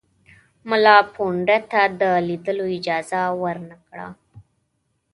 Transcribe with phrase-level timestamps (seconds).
[0.69, 4.07] مُلاپوونده ته د لیدلو اجازه ورنه کړه.